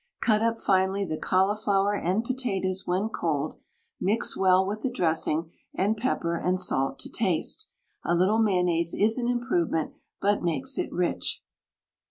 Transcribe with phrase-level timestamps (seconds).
[0.19, 3.59] Cut up finely the cauliflower and potatoes when cold,
[3.99, 7.67] mix well with the dressing, and pepper and salt to taste.
[8.03, 11.43] A little mayonnaise is an improvement, but makes it rich.